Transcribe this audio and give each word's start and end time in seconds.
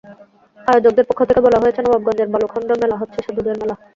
আয়োজকদের 0.59 1.05
পক্ষ 1.09 1.19
থেকে 1.29 1.41
বলা 1.45 1.61
হয়েছে, 1.61 1.79
নবাবগঞ্জের 1.81 2.31
বালুখন্ড 2.33 2.69
মেলা 2.81 2.95
হচ্ছে 3.01 3.19
সাধুদের 3.25 3.55
মেলা। 3.61 3.75